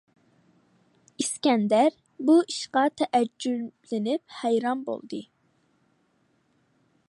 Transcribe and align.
ئىسكەندەر 1.23 1.91
بۇ 2.29 2.37
ئىشقا 2.53 2.85
تەئەججۈپلىنىپ 3.01 4.37
ھەيران 4.41 4.85
بولدى. 4.89 5.23